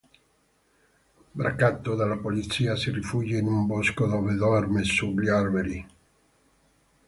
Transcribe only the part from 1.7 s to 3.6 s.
dalla polizia si rifugia in